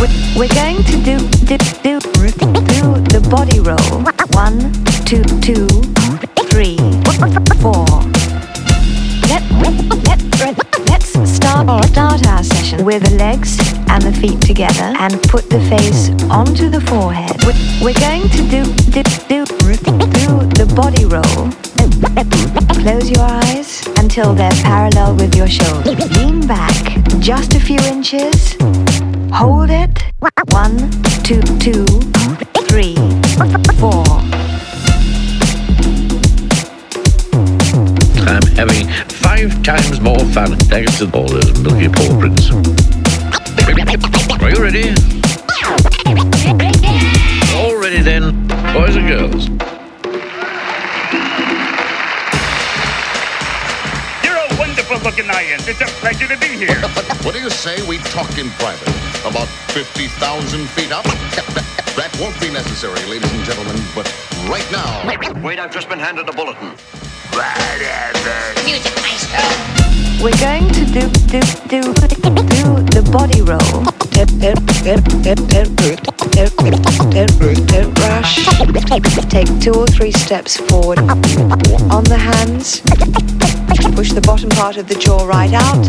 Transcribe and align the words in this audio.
We're 0.00 0.54
going 0.54 0.84
to 0.84 0.96
do 1.02 1.18
do 1.50 1.58
do 1.82 1.98
do 1.98 2.84
the 3.10 3.26
body 3.28 3.58
roll. 3.58 4.04
One, 4.38 4.72
two, 5.04 5.24
two, 5.42 5.66
three, 6.50 6.78
four. 7.58 7.84
Let, 9.26 9.42
let, 10.06 10.20
let's 10.88 11.10
start 11.28 11.84
start 11.86 12.26
our 12.28 12.44
session 12.44 12.84
with 12.84 13.02
the 13.02 13.16
legs 13.16 13.58
and 13.88 14.00
the 14.02 14.12
feet 14.12 14.40
together 14.40 14.94
and 15.00 15.20
put 15.24 15.50
the 15.50 15.60
face 15.62 16.10
onto 16.30 16.68
the 16.68 16.80
forehead. 16.82 17.34
We're, 17.82 17.94
going 17.94 18.28
to 18.28 18.42
do 18.48 18.62
do 18.94 19.02
do 19.26 19.44
do 19.66 20.30
the 20.54 20.72
body 20.76 21.04
roll. 21.06 21.50
Close 22.82 23.10
your 23.10 23.24
eyes 23.24 23.84
until 23.98 24.32
they're 24.34 24.62
parallel 24.62 25.16
with 25.16 25.34
your 25.34 25.48
shoulders. 25.48 25.98
Lean 26.16 26.46
back 26.46 27.02
just 27.18 27.54
a 27.54 27.60
few 27.60 27.80
inches. 27.80 28.56
Hold 29.32 29.70
it. 29.70 30.04
One, 30.50 30.90
two, 31.22 31.42
two, 31.58 31.84
three, 32.68 32.94
four. 33.78 34.04
I'm 38.26 38.42
having 38.56 38.88
five 39.08 39.62
times 39.62 40.00
more 40.00 40.18
fun 40.32 40.56
thanks 40.70 40.98
to 40.98 41.10
all 41.12 41.28
those 41.28 41.58
milky 41.60 41.88
paw 41.88 42.18
prints. 42.18 42.50
Are 44.42 44.50
you 44.50 44.62
ready? 44.62 44.94
All 47.56 47.76
ready 47.76 48.00
then, 48.00 48.46
boys 48.72 48.96
and 48.96 49.08
girls. 49.08 49.48
You're 54.24 54.36
a 54.36 54.58
wonderful 54.58 54.98
looking 55.00 55.26
lion. 55.28 55.60
It's 55.64 55.80
a 55.80 55.86
pleasure 56.00 56.28
to 56.28 56.36
be 56.38 56.48
here. 56.48 56.80
What 57.22 57.34
do 57.34 57.40
you 57.40 57.50
say 57.50 57.86
we 57.86 57.98
talk 57.98 58.38
in 58.38 58.48
private? 58.50 59.07
About 59.24 59.48
50,000 59.74 60.68
feet 60.70 60.92
up? 60.92 61.04
That 61.96 62.16
won't 62.20 62.40
be 62.40 62.50
necessary, 62.50 63.04
ladies 63.10 63.32
and 63.32 63.44
gentlemen, 63.44 63.76
but 63.94 64.06
right 64.48 64.66
now. 64.70 65.02
Wait, 65.42 65.58
I've 65.58 65.72
just 65.72 65.88
been 65.88 65.98
handed 65.98 66.28
a 66.28 66.32
bulletin. 66.32 66.72
Music 68.64 68.94
maestro. 69.02 69.42
We're 70.22 70.38
going 70.38 70.66
to 70.72 70.84
do 70.86 71.08
do 71.26 71.40
do 71.68 71.80
do 71.82 72.62
the 72.94 73.02
body 73.12 73.42
roll. 73.42 73.84
Rush. 78.02 78.46
Take 79.28 79.48
two 79.60 79.72
or 79.72 79.86
three 79.86 80.12
steps 80.12 80.56
forward. 80.56 80.98
On 80.98 82.04
the 82.04 82.18
hands. 82.18 82.80
Push 83.94 84.12
the 84.12 84.20
bottom 84.20 84.50
part 84.50 84.76
of 84.76 84.86
the 84.88 84.94
jaw 84.94 85.26
right 85.26 85.52
out. 85.52 85.86